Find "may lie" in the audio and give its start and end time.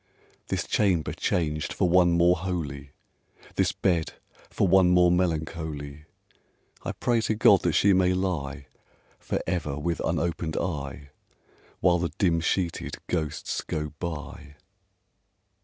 7.93-8.65